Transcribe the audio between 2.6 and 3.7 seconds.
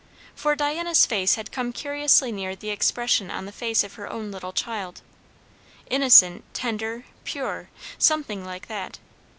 expression on the